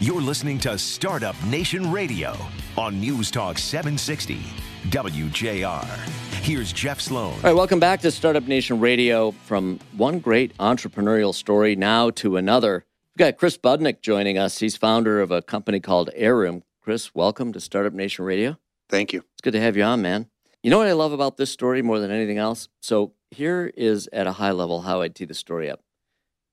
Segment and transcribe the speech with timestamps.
[0.00, 2.36] You're listening to Startup Nation Radio
[2.76, 4.40] on News Talk 760
[4.88, 5.84] WJR.
[6.42, 7.32] Here's Jeff Sloan.
[7.34, 9.30] All right, welcome back to Startup Nation Radio.
[9.30, 12.84] From one great entrepreneurial story now to another.
[13.14, 14.58] We've got Chris Budnick joining us.
[14.58, 16.62] He's founder of a company called Heiroom.
[16.82, 18.58] Chris, welcome to Startup Nation Radio.
[18.88, 19.20] Thank you.
[19.34, 20.26] It's good to have you on, man.
[20.64, 22.68] You know what I love about this story more than anything else?
[22.80, 25.80] So, here is at a high level how I'd tee the story up.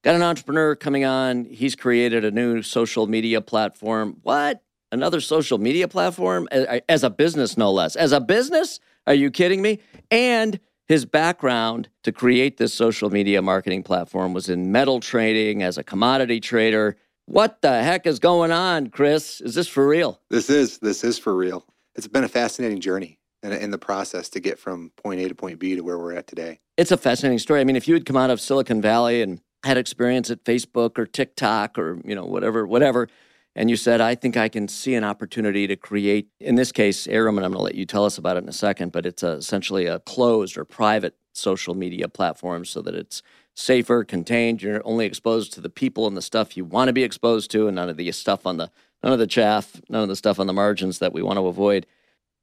[0.04, 1.46] Got an entrepreneur coming on.
[1.46, 4.18] He's created a new social media platform.
[4.24, 4.64] What?
[4.92, 6.48] Another social media platform?
[6.52, 7.96] As a business, no less.
[7.96, 8.80] As a business?
[9.06, 9.80] Are you kidding me?
[10.10, 15.78] And his background to create this social media marketing platform was in metal trading as
[15.78, 16.98] a commodity trader.
[17.28, 19.40] What the heck is going on, Chris?
[19.40, 20.20] Is this for real?
[20.32, 20.80] This is.
[20.80, 21.64] This is for real.
[21.96, 25.36] It's been a fascinating journey in, in the process to get from point A to
[25.36, 26.60] point B to where we're at today.
[26.76, 27.62] It's a fascinating story.
[27.62, 30.98] I mean, if you had come out of Silicon Valley and had experience at Facebook
[30.98, 33.08] or TikTok or you know whatever whatever
[33.56, 37.08] and you said I think I can see an opportunity to create in this case
[37.08, 39.06] Heiroom and I'm going to let you tell us about it in a second but
[39.06, 43.22] it's a, essentially a closed or private social media platform so that it's
[43.54, 44.62] safer contained.
[44.62, 47.68] You're only exposed to the people and the stuff you want to be exposed to
[47.68, 48.72] and none of the stuff on the
[49.04, 51.48] none of the chaff none of the stuff on the margins that we want to
[51.48, 51.86] avoid.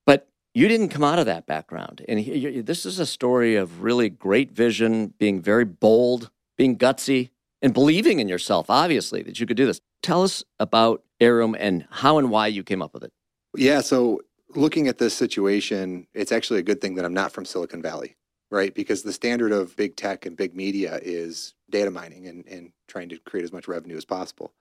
[0.06, 3.82] But you didn't come out of that background and he, this is a story of
[3.82, 7.30] really great vision being very bold being gutsy,
[7.62, 9.80] and believing in yourself, obviously, that you could do this.
[10.02, 13.12] Tell us about Heiroom and how and why you came up with it.
[13.56, 14.20] Yeah, so
[14.54, 18.16] looking at this situation, it's actually a good thing that I'm not from Silicon Valley,
[18.50, 18.74] right?
[18.74, 23.08] Because the standard of big tech and big media is data mining and, and trying
[23.08, 24.52] to create as much revenue as possible.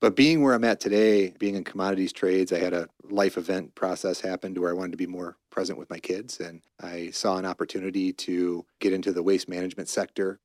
[0.00, 3.74] But being where I'm at today, being in commodities trades, I had a life event
[3.74, 6.38] process happen to where I wanted to be more present with my kids.
[6.38, 10.38] And I saw an opportunity to get into the waste management sector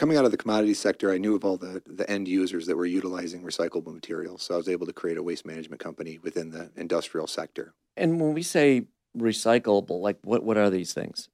[0.00, 2.74] coming out of the commodity sector, I knew of all the, the end users that
[2.74, 4.42] were utilizing recyclable materials.
[4.42, 7.74] So I was able to create a waste management company within the industrial sector.
[7.98, 11.28] And when we say recyclable, like what, what are these things?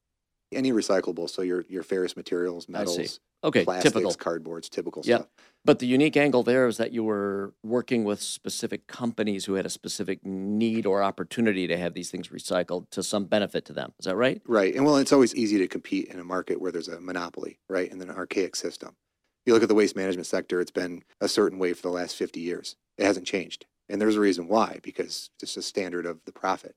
[0.50, 1.30] Any recyclable.
[1.30, 4.12] So your, your ferrous materials, metals, Okay, plastics, typical.
[4.14, 5.20] cardboards, typical Yep.
[5.20, 5.30] stuff.
[5.64, 9.66] But the unique angle there is that you were working with specific companies who had
[9.66, 13.92] a specific need or opportunity to have these things recycled to some benefit to them.
[13.98, 14.40] Is that right?
[14.46, 14.74] Right.
[14.74, 17.90] And well, it's always easy to compete in a market where there's a monopoly, right?
[17.90, 18.96] And an archaic system.
[19.44, 22.16] You look at the waste management sector, it's been a certain way for the last
[22.16, 22.76] 50 years.
[22.98, 23.66] It hasn't changed.
[23.88, 26.74] And there's a reason why, because it's just a standard of the profit.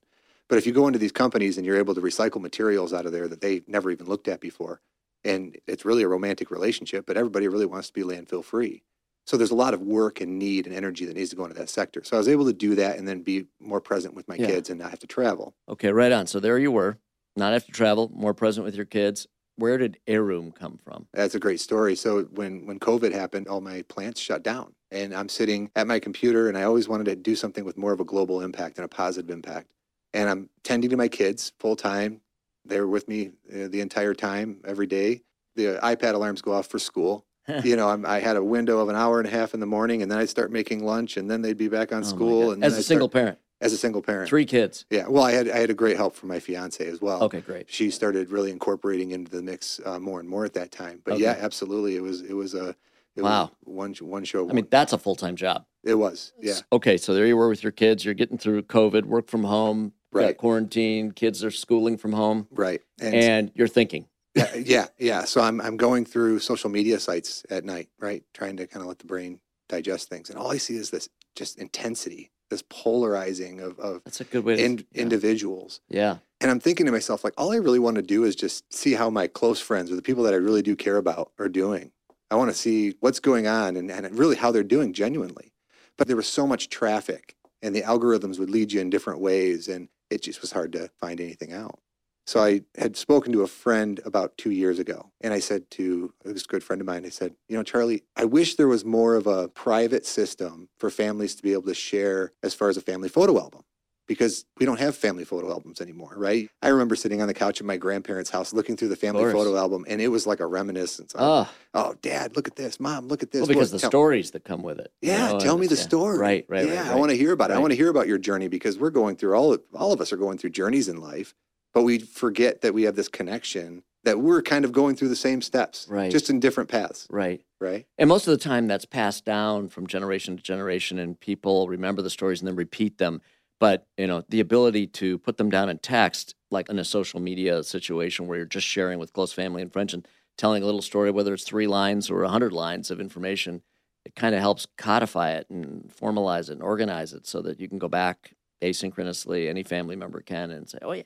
[0.47, 3.11] But if you go into these companies and you're able to recycle materials out of
[3.11, 4.81] there that they never even looked at before,
[5.23, 8.83] and it's really a romantic relationship, but everybody really wants to be landfill free.
[9.25, 11.55] So there's a lot of work and need and energy that needs to go into
[11.59, 12.03] that sector.
[12.03, 14.47] So I was able to do that and then be more present with my Yeah.
[14.47, 15.53] kids and not have to travel.
[15.67, 16.25] Okay, right on.
[16.25, 16.97] So there you were,
[17.35, 19.27] not have to travel, more present with your kids.
[19.55, 21.07] Where did Heiroom come from?
[21.13, 21.95] That's a great story.
[21.95, 25.99] So when when COVID happened, all my plants shut down, and I'm sitting at my
[25.99, 28.85] computer, and I always wanted to do something with more of a global impact and
[28.85, 29.67] a positive impact.
[30.13, 32.21] And I'm tending to my kids full time.
[32.65, 35.21] They're with me uh, the entire time, every day.
[35.55, 37.25] The iPad alarms go off for school.
[37.63, 39.65] you know, I'm, I had a window of an hour and a half in the
[39.65, 42.51] morning, and then I'd start making lunch, and then they'd be back on Oh school.
[42.51, 44.85] And as a I'd single start- parent, as a single parent, three kids.
[44.91, 45.07] yeah.
[45.07, 47.65] Well, I had I had a great help from my fiance as well Okay, great.
[47.69, 51.01] she started really incorporating into the mix uh, more and more at that time.
[51.03, 51.23] But Okay.
[51.23, 52.75] yeah, absolutely, it was it was a
[53.15, 53.51] it Wow.
[53.65, 54.47] was one one show.
[54.49, 55.65] I mean, that's a full time job.
[55.83, 58.05] it was yeah Okay, so there you were with your kids.
[58.05, 60.37] You're getting through COVID, work from home, Right.
[60.37, 65.23] quarantine, kids are schooling from home, right and, and you're thinking, yeah, yeah yeah.
[65.25, 68.87] So I'm I'm going through social media sites at night, right, trying to kind of
[68.87, 73.59] let the brain digest things, and all I see is this just intensity, this polarizing
[73.59, 74.63] of of that's a good way to.
[74.63, 75.01] in, yeah.
[75.01, 75.81] individuals.
[75.89, 76.17] yeah.
[76.41, 78.93] And I'm thinking to myself, like, all I really want to do is just see
[78.93, 81.91] how my close friends or the people that I really do care about are doing.
[82.31, 85.51] I want to see what's going on and, and really how they're doing genuinely.
[85.97, 89.67] But there was so much traffic and the algorithms would lead you in different ways.
[89.67, 91.79] And it just was hard to find anything out.
[92.25, 95.11] So I had spoken to a friend about two years ago.
[95.21, 98.25] And I said to this good friend of mine, I said, you know, Charlie, I
[98.25, 102.33] wish there was more of a private system for families to be able to share
[102.43, 103.63] as far as a family photo album
[104.09, 106.49] because we don't have family photo albums anymore, right?
[106.63, 109.55] I remember sitting on the couch at my grandparents' house looking through the family photo
[109.55, 111.13] album, and it was like a reminiscence.
[111.13, 112.79] Of, Oh, oh, Dad, look at this.
[112.79, 113.41] Mom, look at this.
[113.41, 114.91] well, because Look, the stories that come with it.
[115.01, 115.81] you Yeah, oh, know, tell me the yeah.
[115.81, 116.17] story.
[116.17, 116.91] Right, right, Yeah, right.
[116.91, 117.53] I want to hear about it.
[117.53, 120.11] I want to hear about your journey because we're going through all all of us
[120.11, 121.35] are going through journeys in life,
[121.73, 125.15] but we forget that we have this connection that we're kind of going through the
[125.15, 126.09] same steps, Right.
[126.09, 127.41] Just in different paths, Right.
[127.59, 127.85] right?
[127.97, 132.01] And most of the time, that's passed down from generation to generation, and people remember
[132.01, 133.21] the stories and then repeat them.
[133.59, 137.19] But you know, the ability to put them down in text, like in a social
[137.19, 140.07] media situation where you're just sharing with close family and friends and
[140.37, 143.61] telling a little story, whether it's three lines or a hundred lines of information,
[144.05, 147.67] it kind of helps codify it and formalize it and organize it so that you
[147.67, 149.49] can go back asynchronously.
[149.49, 151.03] Any family member can and say, "Oh yeah,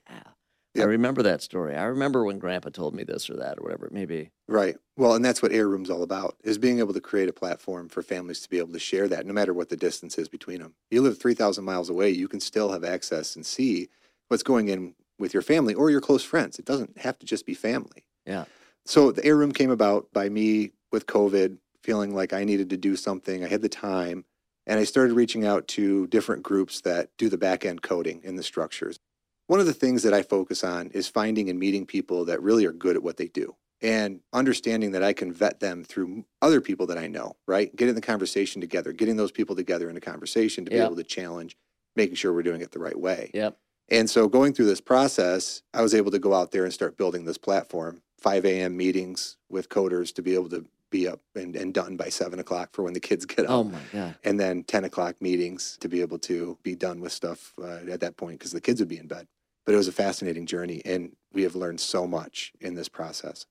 [0.76, 1.76] I remember that story.
[1.76, 4.76] I remember when Grandpa told me this or that or whatever it may be." Right.
[4.98, 8.02] Well, and that's what Heiroom's all about, is being able to create a platform for
[8.02, 10.74] families to be able to share that no matter what the distance is between them.
[10.90, 13.90] You live 3,000 miles away, you can still have access and see
[14.30, 16.58] what's going in with your family or your close friends.
[16.58, 18.06] It doesn't have to just be family.
[18.26, 18.46] Yeah.
[18.86, 22.96] So the Heiroom came about by me with COVID, feeling like I needed to do
[22.96, 23.44] something.
[23.44, 24.26] I had the time,
[24.66, 28.38] and I started reaching out to different groups that do the back end coding in
[28.38, 29.00] the structures.
[29.48, 32.66] One of the things that I focus on is finding and meeting people that really
[32.66, 36.62] are good at what they do and understanding that I can vet them through other
[36.62, 37.76] people that I know, right?
[37.76, 40.86] Getting the conversation together, getting those people together in a conversation to be Yeah.
[40.86, 41.58] able to challenge,
[41.96, 43.32] making sure we're doing it the right way.
[43.34, 43.58] Yep.
[43.90, 46.96] And so going through this process, I was able to go out there and start
[46.96, 48.02] building this platform.
[48.20, 48.78] 5 a.m.
[48.78, 52.70] meetings with coders to be able to be up and, and done by 7 o'clock
[52.72, 53.50] for when the kids get up.
[53.50, 54.16] Oh my god.
[54.24, 58.00] And then 10 o'clock meetings to be able to be done with stuff uh, at
[58.02, 59.28] that point because the kids would be in bed.
[59.66, 63.46] But it was a fascinating journey, and we have learned so much in this process.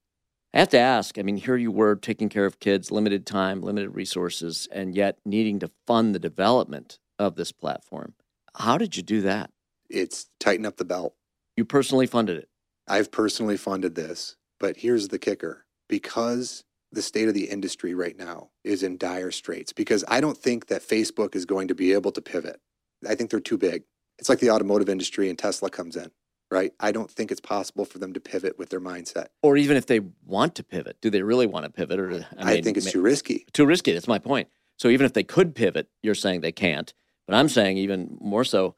[0.55, 1.19] I have to ask.
[1.19, 5.19] I mean, here you were taking care of kids, limited time, limited resources, and yet
[5.25, 8.15] needing to fund the development of this platform.
[8.55, 9.51] How did you do that?
[9.89, 11.15] It's tighten up the belt.
[11.57, 12.49] You personally funded it.
[12.87, 18.17] I've personally funded this, but here's the kicker because the state of the industry right
[18.17, 21.93] now is in dire straits, because I don't think that Facebook is going to be
[21.93, 22.61] able to pivot.
[23.09, 23.85] I think they're too big.
[24.19, 26.11] It's like the automotive industry and Tesla comes in,
[26.51, 26.73] right?
[26.79, 29.29] I don't think it's possible for them to pivot with their mindset.
[29.43, 31.99] Or even if they want to pivot, do they really want to pivot?
[31.99, 33.47] Or I, mean, think it's too risky.
[33.53, 33.93] too risky.
[33.93, 34.49] That's my point.
[34.79, 36.93] So even if they could pivot, you're saying they can't.
[37.27, 38.77] But I'm saying even more so,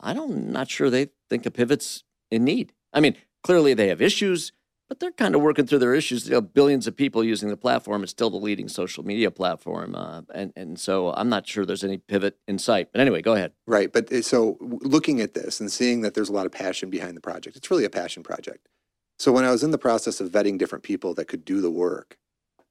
[0.00, 2.72] I don't not sure they think a pivot's in need.
[2.92, 4.52] I mean, clearly they have issues,
[4.92, 6.26] but they're kind of working through their issues.
[6.26, 8.02] You know, billions of people using the platform.
[8.02, 11.82] It's still the leading social media platform, uh, and and so I'm not sure there's
[11.82, 12.90] any pivot in sight.
[12.92, 13.52] But anyway, go ahead.
[13.66, 13.90] Right.
[13.90, 17.16] But uh, so looking at this and seeing that there's a lot of passion behind
[17.16, 18.68] the project, it's really a passion project.
[19.18, 21.70] So when I was in the process of vetting different people that could do the
[21.70, 22.18] work,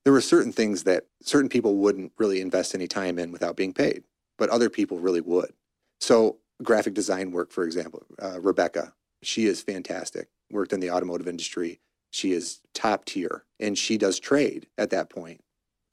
[0.04, 3.74] there were certain things that certain people wouldn't really invest any time in without being
[3.74, 4.04] paid,
[4.38, 5.54] but other people really would.
[6.00, 10.28] So graphic design work, for example, uh, Rebecca, she is fantastic.
[10.52, 11.80] Worked in the automotive industry.
[12.12, 15.42] She is top tier, and she does trade at that point.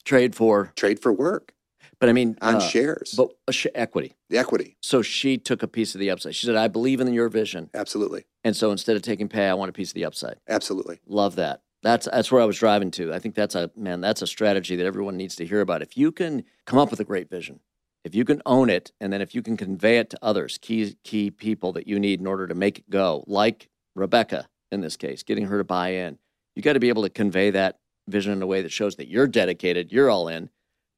[0.05, 1.55] Trade for, Trade for work
[2.01, 4.15] but I mean, on uh, shares, but a sh- equity.
[4.31, 4.77] the equity.
[4.83, 6.35] So she took a piece of the upside.
[6.35, 9.55] She said, "I believe in your vision, Absolutely, and so instead of taking pay, I
[9.55, 11.01] want a piece of the upside." absolutely.
[11.07, 11.63] Love that.
[11.83, 13.13] That's that's where I was driving to.
[13.13, 14.01] I think that's a man.
[14.01, 15.83] That's a strategy that everyone needs to hear about.
[15.83, 17.61] If you can come up with a great vision,
[18.05, 20.97] if you can own it, and then if you can convey it to others, key
[21.03, 24.97] key people that you need in order to make it go, like Rebecca in this
[24.97, 26.19] case, getting her to buy in,
[26.55, 27.79] you got to be able to convey that
[28.09, 30.51] vision in a way that shows that you're dedicated, you're all in,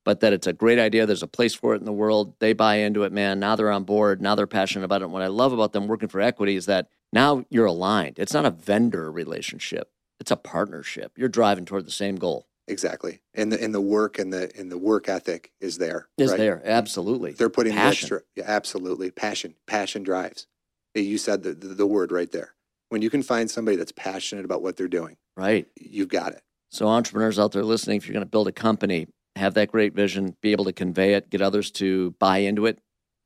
[0.04, 1.06] but that it's a great idea.
[1.06, 2.34] There's a place for it in the world.
[2.38, 3.40] They buy into it, man.
[3.40, 4.22] Now they're on board.
[4.22, 5.04] Now they're passionate about it.
[5.04, 8.18] And what I love about them working for equity is that now you're aligned.
[8.18, 9.90] It's not a vendor relationship.
[10.18, 11.12] It's a partnership.
[11.16, 12.46] You're driving toward the same goal.
[12.68, 13.20] Exactly.
[13.34, 16.08] And the and the work and the and the work ethic is there.
[16.16, 16.38] Is right?
[16.38, 17.32] there absolutely?
[17.32, 18.08] They're putting Passion.
[18.08, 19.10] the extra yeah, absolutely.
[19.10, 19.54] Passion.
[19.66, 20.46] Passion drives.
[20.94, 22.54] You said the, the, the word right there.
[22.90, 25.66] When you can find somebody that's passionate about what they're doing, right.
[25.80, 26.42] you've got it.
[26.70, 29.06] So entrepreneurs out there listening, if you're going to build a company,
[29.36, 32.78] have that great vision, be able to convey it, get others to buy into it,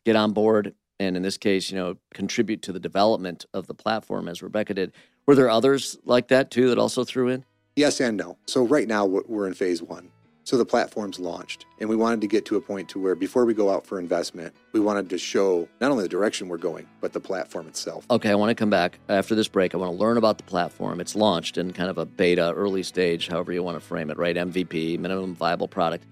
[0.05, 3.75] get on board, and in this case, you know, contribute to the development of the
[3.75, 4.93] platform as Rebecca did.
[5.27, 7.45] Were there others like that too that also threw in?
[7.77, 8.39] Yes and no.
[8.47, 10.11] So right now we're we're in phase one.
[10.45, 13.47] So the platform's launched, and we wanted to get to a point to where before
[13.47, 16.87] we go out for investment, we wanted to show not only the direction we're going,
[17.01, 18.05] but the platform itself.
[18.11, 19.75] Okay, I want to come back after this break.
[19.75, 21.01] I want to learn about the platform.
[21.01, 24.19] It's launched in kind of a beta, early stage, however you want to frame it,
[24.19, 24.37] right?
[24.37, 26.05] MVP, minimum viable product.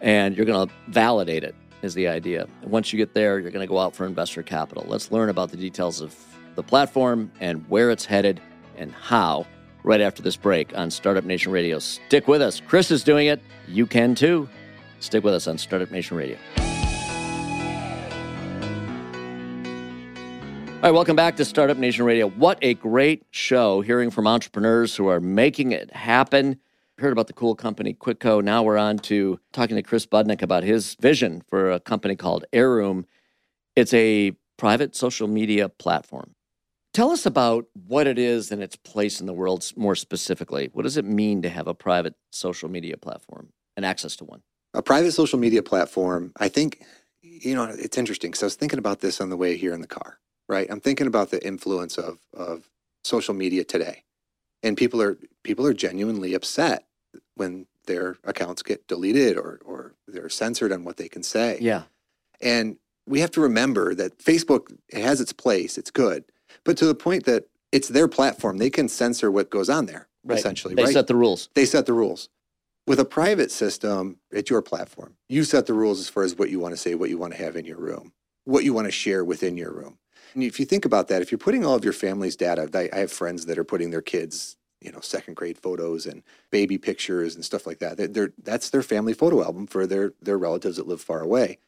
[0.00, 2.48] And you're going to validate it, is the idea.
[2.62, 4.84] And once you get there, you're going to go out for investor capital.
[4.88, 6.12] Let's learn about the details of
[6.56, 8.40] the platform and where it's headed
[8.76, 9.46] and how
[9.86, 11.78] right after this break on Startup Nation Radio.
[11.78, 12.60] Stick with us.
[12.60, 13.40] Chris is doing it.
[13.68, 14.48] You can too.
[14.98, 16.36] Stick with us on Startup Nation Radio.
[20.74, 22.28] All right, welcome back to Startup Nation Radio.
[22.28, 26.58] What a great show hearing from entrepreneurs who are making it happen.
[26.98, 28.42] Heard about the cool company Quitco.
[28.42, 32.44] Now we're on to talking to Chris Budnick about his vision for a company called
[32.52, 33.04] Heiroom.
[33.76, 36.35] It's a private social media platform.
[36.96, 40.70] Tell us about what it is and its place in the world more specifically.
[40.72, 44.40] What does it mean to have a private social media platform and access to one?
[44.72, 46.82] A private social media platform, I think,
[47.20, 49.82] you know, it's interesting because I was thinking about this on the way here in
[49.82, 50.66] the car, right?
[50.70, 52.70] I'm thinking about the influence of of
[53.04, 54.04] social media today.
[54.62, 56.86] And people are people are genuinely upset
[57.34, 61.58] when their accounts get deleted or or they're censored on what they can say.
[61.60, 61.82] Yeah.
[62.40, 66.24] And we have to remember that Facebook has its place, it's good,
[66.64, 70.08] but to the point that it's their platform, they can censor what goes on there.
[70.24, 70.38] Right.
[70.38, 70.92] Essentially, They right?
[70.92, 71.48] set the rules.
[71.54, 72.28] they set the rules.
[72.86, 75.14] With a private system, it's your platform.
[75.28, 77.32] You set the rules as far as what you want to say, what you want
[77.34, 78.12] to have in your room,
[78.44, 79.98] what you want to share within your room.
[80.34, 82.96] And if you think about that, if you're putting all of your family's data, I,
[82.96, 87.34] have friends that are putting their kids, you know, second grade photos and baby pictures
[87.34, 87.96] and stuff like that.
[87.96, 91.58] They're, they're, that's their family photo album for their their relatives that live far away.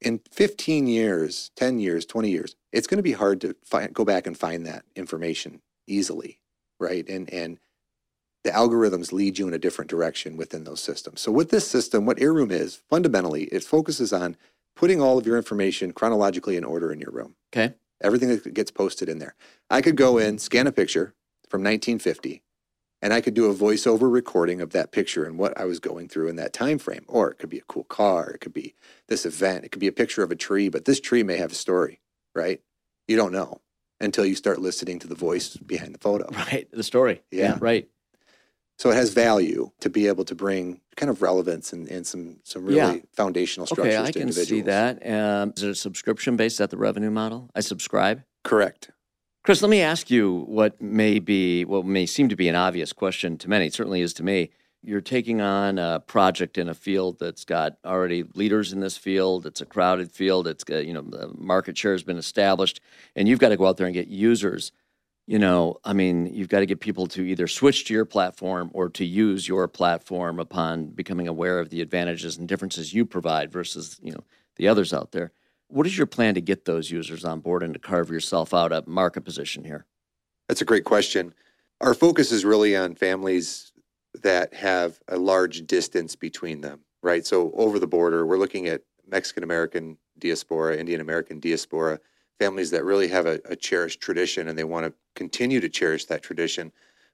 [0.00, 4.04] In 15 years, 10 years, 20 years, it's going to be hard to find, go
[4.04, 6.40] back and find that information easily,
[6.78, 7.08] right?
[7.08, 7.58] And and
[8.44, 11.20] the algorithms lead you in a different direction within those systems.
[11.20, 14.36] So with this system, what Heiroom is fundamentally, it focuses on
[14.76, 17.34] putting all of your information chronologically in order in your room.
[17.52, 17.74] Okay.
[18.00, 19.34] Everything that gets posted in there.
[19.68, 21.14] I could go in, scan a picture
[21.48, 22.42] from 1950,
[23.02, 26.08] and I could do a voiceover recording of that picture and what I was going
[26.08, 27.04] through in that time frame.
[27.08, 28.74] Or it could be a cool car, it could be
[29.08, 31.52] this event, it could be a picture of a tree, but this tree may have
[31.52, 32.00] a story,
[32.34, 32.60] right?
[33.06, 33.60] You don't know
[34.00, 36.28] until you start listening to the voice behind the photo.
[36.32, 36.68] Right.
[36.70, 37.22] The story.
[37.30, 37.56] Yeah.
[37.60, 37.88] Right.
[38.78, 42.38] So it has value to be able to bring kind of relevance and, and some
[42.44, 42.96] some really Yeah.
[43.16, 44.68] foundational structures to individuals.
[44.68, 44.90] Okay.
[44.90, 45.42] I can see that.
[45.42, 46.54] Um, is it a subscription based?
[46.54, 47.50] Is that the revenue model?
[47.56, 48.22] I subscribe.
[48.44, 48.90] Correct.
[49.42, 52.92] Chris, let me ask you what may be, what may seem to be an obvious
[52.92, 53.66] question to many.
[53.66, 54.50] It certainly is to me.
[54.82, 59.44] You're taking on a project in a field that's got already leaders in this field.
[59.44, 60.46] It's a crowded field.
[60.46, 62.80] It's you know, the market share has been established,
[63.16, 64.70] and you've got to go out there and get users.
[65.26, 68.70] You know, I mean, you've got to get people to either switch to your platform
[68.72, 73.52] or to use your platform upon becoming aware of the advantages and differences you provide
[73.52, 74.24] versus, you know,
[74.56, 75.32] the others out there.
[75.66, 78.72] What is your plan to get those users on board and to carve yourself out
[78.72, 79.84] a market position here?
[80.48, 81.34] That's a great question.
[81.82, 83.72] Our focus is really on families
[84.22, 87.26] that have a large distance between them, right?
[87.26, 92.00] So over the border, we're looking at Mexican American diaspora, Indian American diaspora,
[92.38, 96.04] families that really have a, a cherished tradition and they want to continue to cherish
[96.06, 96.72] that tradition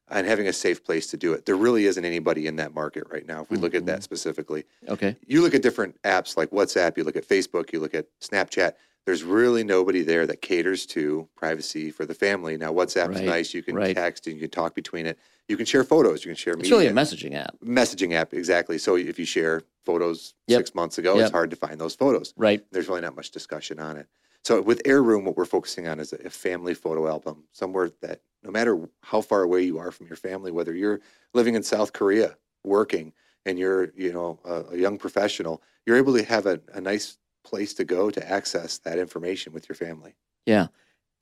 [0.08, 1.46] and having a safe place to do it.
[1.46, 4.02] There really isn't anybody in that market right now, if we look at that mm-hmm.
[4.02, 4.64] specifically.
[4.88, 5.16] Okay.
[5.26, 8.74] you look at different apps like WhatsApp, you look at Facebook, you look at Snapchat.
[9.06, 12.56] There's really nobody there that caters to privacy for the family.
[12.56, 13.52] Now, WhatsApp is Right, nice.
[13.54, 13.94] You can right.
[13.94, 15.18] text and you can talk between it.
[15.46, 16.24] You can share photos.
[16.24, 16.76] You can share It's media.
[16.78, 18.78] really a messaging app, messaging app, exactly.
[18.78, 20.58] So if you share photos Yep.
[20.58, 21.22] six months ago, Yep.
[21.24, 22.32] it's hard to find those photos.
[22.38, 22.64] right?
[22.72, 24.06] There's really not much discussion on it.
[24.42, 28.50] So with Heiroom, what we're focusing on is a family photo album, somewhere that no
[28.50, 31.00] matter how far away you are from your family, whether you're
[31.34, 33.12] living in South Korea working
[33.46, 37.18] and you're, you know, a, a young professional, you're able to have a, a nice
[37.44, 40.14] place to go to access that information with your family.
[40.46, 40.68] Yeah.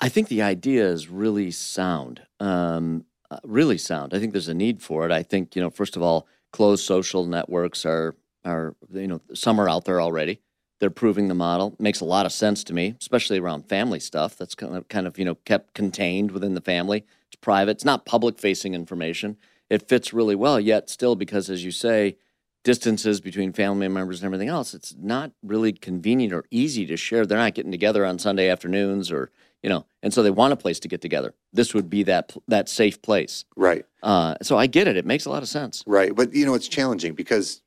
[0.00, 4.14] I think the idea is really sound, um, uh, really sound.
[4.14, 5.12] I think there's a need for it.
[5.12, 8.14] I think, you know, first of all, closed social networks are,
[8.44, 10.40] are you know, some are out there already.
[10.80, 11.76] They're proving the model.
[11.78, 14.36] Makes a lot of sense to me, especially around family stuff.
[14.36, 17.04] That's kind of, kind of, you know, kept contained within the family.
[17.28, 17.72] It's private.
[17.72, 19.36] It's not public facing information.
[19.70, 22.16] It fits really well, yet still, because as you say,
[22.64, 27.26] distances between family members and everything else, it's not really convenient or easy to share.
[27.26, 29.30] They're not getting together on Sunday afternoons or,
[29.62, 31.34] you know, and so they want a place to get together.
[31.52, 33.44] This would be that that safe place.
[33.56, 33.84] Right.
[34.02, 34.96] Uh, so I get it.
[34.96, 35.82] It makes a lot of sense.
[35.86, 36.14] Right.
[36.14, 37.62] But, you know, it's challenging because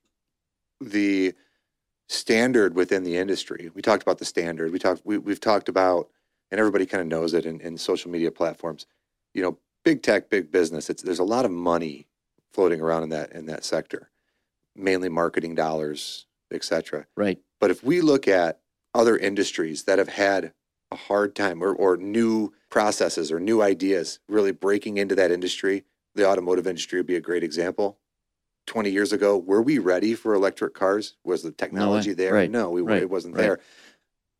[0.81, 1.33] the
[2.07, 6.09] standard within the industry, we talked about the standard, we talked, we, we've talked about,
[6.51, 8.85] and everybody kind of knows it in, in social media platforms,
[9.33, 10.89] you know, big tech, big business.
[10.89, 12.07] It's, there's a lot of money
[12.53, 14.09] floating around in that, in that sector,
[14.75, 17.05] mainly marketing dollars, et cetera.
[17.15, 17.39] Right.
[17.59, 18.59] But if we look at
[18.93, 20.53] other industries that have had
[20.91, 25.83] a hard time or, or new processes or new ideas really breaking into that industry,
[26.13, 27.97] the automotive industry would be a great example.
[28.67, 31.15] 20 years ago, were we ready for electric cars?
[31.23, 32.33] Was the technology there?
[32.33, 32.49] Right.
[32.49, 33.01] No, we, Right.
[33.03, 33.41] it wasn't Right.
[33.41, 33.59] there.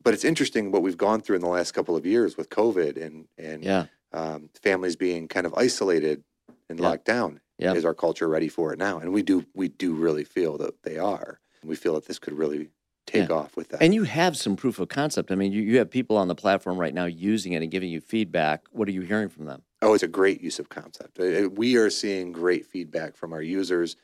[0.02, 2.96] But it's interesting what we've gone through in the last couple of years with COVID
[3.00, 3.86] and, and Yeah.
[4.12, 6.22] um, families being kind of isolated
[6.68, 6.88] and Yeah.
[6.88, 7.40] locked down.
[7.58, 7.72] Yeah.
[7.74, 8.98] Is our culture ready for it now?
[8.98, 11.40] And we do we do really feel that they are.
[11.64, 12.68] We feel that this could really
[13.06, 13.34] take Yeah.
[13.34, 13.82] off with that.
[13.82, 15.32] And you have some proof of concept.
[15.32, 17.88] I mean, you, you have people on the platform right now using it and giving
[17.88, 18.64] you feedback.
[18.72, 19.62] What are you hearing from them?
[19.82, 21.18] Oh, it's a great use of concept.
[21.18, 23.96] We are seeing great feedback from our users.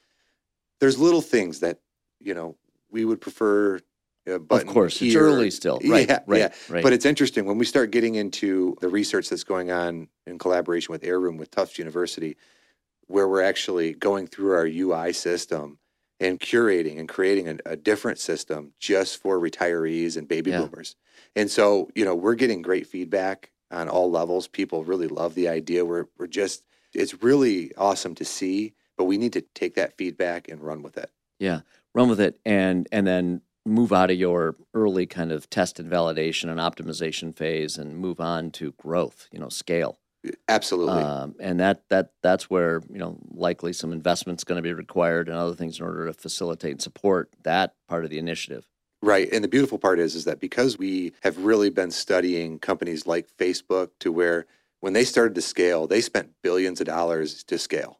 [0.81, 1.79] There's little things that
[2.21, 2.57] you know
[2.91, 3.81] we would prefer.
[4.25, 5.81] Of course, it's early still.
[5.85, 6.09] Right.
[6.09, 6.39] Yeah, right.
[6.39, 6.49] yeah.
[6.69, 6.83] Right.
[6.83, 10.93] But it's interesting when we start getting into the research that's going on in collaboration
[10.93, 12.37] with Heiroom with Tufts University,
[13.07, 15.79] where we're actually going through our UI system
[16.21, 20.63] and curating and creating a, a different system just for retirees and baby Yeah.
[20.63, 20.97] boomers.
[21.35, 24.49] And so, you know, we're getting great feedback on all levels.
[24.49, 25.85] People really love the idea.
[25.85, 30.49] We're we're just it's really awesome to see but we need to take that feedback
[30.49, 31.11] and run with it.
[31.39, 31.61] Yeah,
[31.95, 35.91] run with it, and and then move out of your early kind of test and
[35.91, 39.29] validation and optimization phase, and move on to growth.
[39.33, 39.99] You know, scale.
[40.49, 41.03] Absolutely.
[41.03, 45.29] Um, and that that that's where you know likely some investment's going to be required
[45.29, 48.69] and other things in order to facilitate and support that part of the initiative.
[49.03, 49.29] Right.
[49.33, 53.27] And the beautiful part is is that because we have really been studying companies like
[53.37, 54.47] Facebook to where
[54.81, 57.99] when they started to scale, they spent billions of dollars to scale.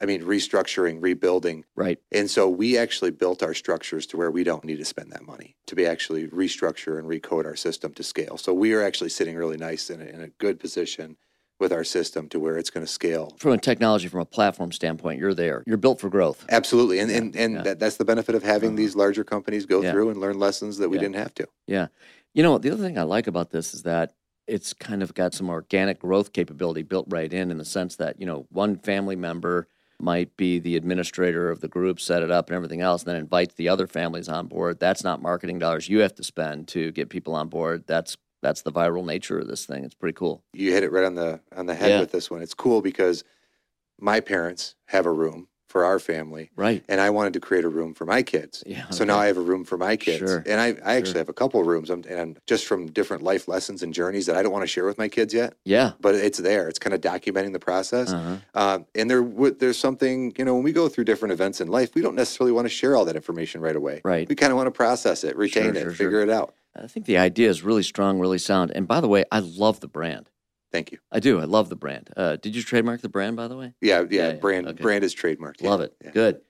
[0.00, 1.64] I mean, restructuring, rebuilding.
[1.76, 1.98] Right.
[2.12, 5.24] And so we actually built our structures to where we don't need to spend that
[5.24, 8.36] money to be actually restructure and recode our system to scale.
[8.36, 11.16] So we are actually sitting really nice in a, in a good position
[11.60, 13.34] with our system to where it's going to scale.
[13.38, 15.62] From a technology, from a platform standpoint, you're there.
[15.66, 16.44] You're built for growth.
[16.48, 16.98] Absolutely.
[16.98, 17.62] And and, and yeah.
[17.62, 18.76] that, that's the benefit of having Uh-huh.
[18.76, 19.92] these larger companies go Yeah.
[19.92, 21.02] through and learn lessons that we Yeah.
[21.02, 21.46] didn't have to.
[21.66, 21.86] Yeah.
[22.34, 24.14] You know, the other thing I like about this is that
[24.46, 28.20] it's kind of got some organic growth capability built right in, in the sense that,
[28.20, 29.68] you know, one family member
[30.00, 33.16] might be the administrator of the group, set it up and everything else, and then
[33.16, 34.80] invites the other families on board.
[34.80, 37.84] That's not marketing dollars you have to spend to get people on board.
[37.86, 39.82] That's that's the viral nature of this thing.
[39.84, 40.44] It's pretty cool.
[40.52, 42.00] You hit it right on the on the head Yeah.
[42.00, 42.42] with this one.
[42.42, 43.24] It's cool because
[43.98, 46.84] my parents have a room for our family Right.
[46.88, 48.62] and I wanted to create a room for my kids.
[48.64, 48.88] Yeah.
[48.90, 50.18] So now I have a room for my kids.
[50.18, 50.42] Sure.
[50.46, 51.18] And I, I actually Sure.
[51.18, 54.36] have a couple of rooms um, and just from different life lessons and journeys that
[54.36, 55.92] I don't want to share with my kids yet, Yeah.
[56.00, 56.68] but it's there.
[56.68, 58.12] It's kind of documenting the process.
[58.12, 58.36] Uh-huh.
[58.54, 59.22] Um, and there,
[59.58, 62.52] there's something, you know, when we go through different events in life, we don't necessarily
[62.52, 64.00] want to share all that information right away.
[64.04, 64.28] Right.
[64.28, 66.54] We kind of want to process it, retain Sure, it, figure it out.
[66.76, 68.72] I think the idea is really strong, really sound.
[68.74, 70.30] And by the way, I love the brand.
[70.72, 70.98] Thank you.
[71.12, 71.40] I do.
[71.40, 72.10] I love the brand.
[72.16, 73.74] Uh, did you trademark the brand, by the way?
[73.80, 74.06] Yeah, yeah.
[74.10, 74.32] Yeah, yeah.
[74.34, 74.82] brand, Okay.
[74.82, 75.60] brand is trademarked.
[75.60, 75.94] yeah, Love it.
[76.02, 76.10] yeah.
[76.10, 76.40] Good.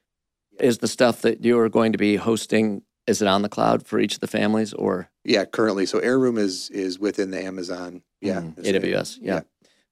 [0.58, 3.86] Is the stuff that you are going to be hosting is it on the cloud
[3.86, 5.84] for each of the families or Yeah, currently.
[5.84, 8.02] So Heiroom is is within the Amazon.
[8.22, 9.18] Yeah, Mm, it's- AWS?
[9.20, 9.40] Yeah.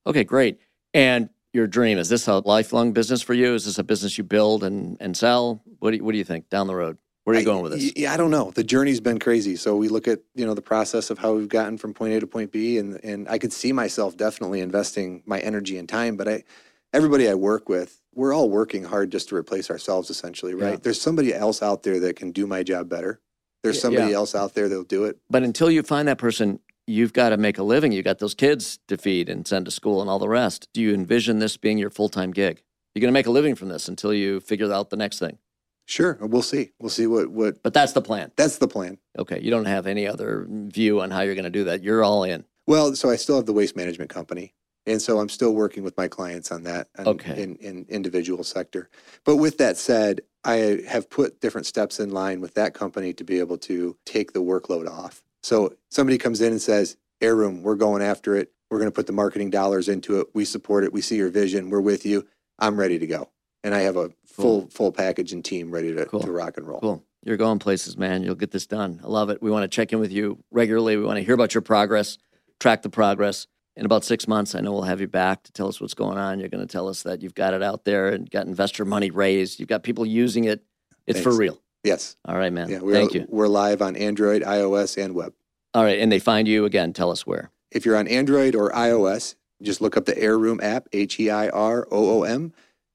[0.06, 0.58] Okay, great.
[0.94, 3.54] And your dream is this a lifelong business for you?
[3.54, 5.62] Is this a business you build and, and sell?
[5.80, 6.96] What do you, what do you think down the road?
[7.24, 7.92] Where are you I- going with this?
[7.96, 8.50] Yeah, I don't know.
[8.50, 9.56] The journey's been crazy.
[9.56, 12.20] So we look at you know the process of how we've gotten from point A
[12.20, 16.16] to point B, and and I could see myself definitely investing my energy and time.
[16.16, 16.44] But I,
[16.92, 20.72] everybody I work with, we're all working hard just to replace ourselves, essentially, right?
[20.72, 20.78] Yeah.
[20.82, 23.20] There's somebody else out there that can do my job better.
[23.62, 24.16] There's somebody yeah.
[24.16, 25.18] else out there that'll do it.
[25.30, 27.92] But until you find that person, you've got to make a living.
[27.92, 30.68] You got those kids to feed and send to school and all the rest.
[30.74, 32.62] Do you envision this being your full time gig?
[32.94, 35.38] You're going to make a living from this until you figure out the next thing.
[35.86, 36.70] Sure, we'll see.
[36.78, 37.62] We'll see what what.
[37.62, 38.32] But that's the plan.
[38.36, 38.98] That's the plan.
[39.18, 39.40] Okay.
[39.40, 41.82] You don't have any other view on how you're going to do that.
[41.82, 42.44] You're all in.
[42.66, 44.54] Well, so I still have the waste management company.
[44.86, 47.40] And so I'm still working with my clients on that on- Okay.
[47.40, 48.90] in, in individual sector.
[49.24, 53.22] But with that said, I have put different steps in line with that company to
[53.24, 55.22] be able to take the workload off.
[55.44, 58.52] So somebody comes in and says, Heiroom, we're going after it.
[58.70, 60.28] We're going to put the marketing dollars into it.
[60.34, 60.92] We support it.
[60.92, 61.70] We see your vision.
[61.70, 62.26] We're with you.
[62.58, 63.30] I'm ready to go.
[63.64, 66.20] And I have a full full package and team ready to, Cool.
[66.20, 66.80] to rock and roll.
[66.80, 67.04] Cool.
[67.24, 68.24] You're going places, man.
[68.24, 69.00] You'll get this done.
[69.04, 69.40] I love it.
[69.40, 70.96] We want to check in with you regularly.
[70.96, 72.18] We want to hear about your progress,
[72.58, 73.46] track the progress.
[73.74, 76.18] In about six months, I know we'll have you back to tell us what's going
[76.18, 76.40] on.
[76.40, 79.10] You're going to tell us that you've got it out there and got investor money
[79.10, 79.58] raised.
[79.60, 80.62] You've got people using it.
[81.06, 81.58] It's for real.
[81.82, 82.16] Yes.
[82.26, 82.68] All right, man.
[82.68, 82.80] Yeah.
[82.80, 83.26] We're, Thank you.
[83.28, 85.32] We're live on Android, iOS, and web.
[85.72, 85.98] All right.
[85.98, 86.92] And they find you again.
[86.92, 87.50] Tell us where.
[87.70, 91.48] If you're on Android or iOS, just look up the Heiroom app, H E I
[91.48, 92.52] R O O M.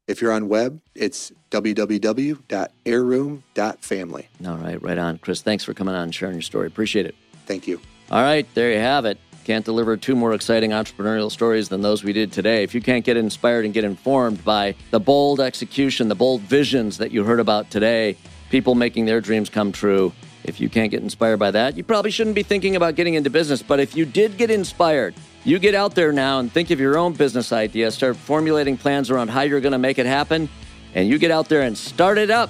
[0.08, 4.30] If you're on web, it's www.heiroom.family.
[4.46, 4.82] All right.
[4.82, 5.18] Right on.
[5.18, 6.68] Chris, thanks for coming on and sharing your story.
[6.68, 7.16] Appreciate it.
[7.46, 7.82] Thank you.
[8.10, 9.18] All right, there you have it.
[9.44, 12.64] Can't deliver two more exciting entrepreneurial stories than those we did today.
[12.64, 16.98] If you can't get inspired and get informed by the bold execution, the bold visions
[16.98, 18.18] that you heard about today,
[18.50, 20.12] people making their dreams come true,
[20.48, 23.30] if you can't get inspired by that, you probably shouldn't be thinking about getting into
[23.30, 23.62] business.
[23.62, 26.98] But if you did get inspired, you get out there now and think of your
[26.98, 30.50] own business idea, start formulating plans around how you're going to make it happen,
[30.96, 32.50] and you get out there and start it up.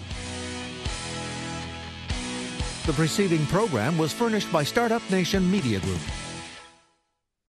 [2.85, 5.99] The preceding program was furnished by Startup Nation Media Group.